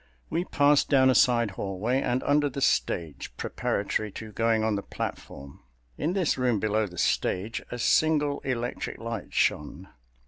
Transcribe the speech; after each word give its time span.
We 0.31 0.45
passed 0.45 0.89
down 0.89 1.11
a 1.11 1.13
side 1.13 1.51
hallway 1.51 2.01
and 2.01 2.23
under 2.23 2.49
the 2.49 2.59
stage, 2.59 3.37
preparatory 3.37 4.11
to 4.13 4.31
going 4.31 4.63
on 4.63 4.73
the 4.73 4.81
platform. 4.81 5.59
In 5.95 6.13
this 6.13 6.39
room 6.39 6.59
below 6.59 6.87
the 6.87 6.97
stage 6.97 7.61
a 7.69 7.77
single 7.77 8.39
electric 8.39 8.97
light 8.97 9.31
shone. 9.31 9.89